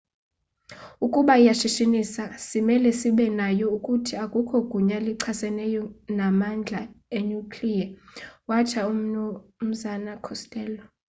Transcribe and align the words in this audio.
"ukuba 1.05 1.33
iyashishinisa 1.41 2.23
simele 2.45 2.89
sibe 2.99 3.25
nayo. 3.39 3.65
ukuthi, 3.77 4.13
akukho 4.23 4.57
gunya 4.69 4.97
lichaseneyo 5.05 5.83
namandla 6.17 6.81
enuclear 7.17 7.89
watsho 8.49 8.79
umnu 8.91 9.23
costello 10.25 10.81